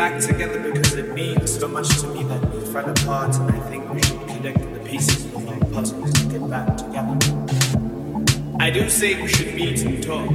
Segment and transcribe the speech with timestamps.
[0.00, 3.60] back together because it means so much to me that we fell apart, and I
[3.68, 7.18] think we should connect the pieces of our puzzles to get back together.
[8.58, 10.30] I do say we should meet and talk.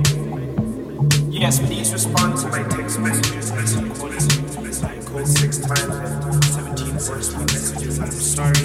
[1.31, 4.11] Yes, please respond to my text messages as you call
[4.85, 7.99] I called six times and 17 voice messages.
[7.99, 8.64] I'm sorry.